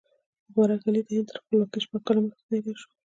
مبارک 0.47 0.81
علي 0.87 1.01
د 1.05 1.09
هند 1.17 1.27
تر 1.31 1.37
خپلواکۍ 1.43 1.79
شپږ 1.85 2.01
کاله 2.07 2.21
مخکې 2.23 2.43
پیدا 2.51 2.71
شو. 2.79 2.89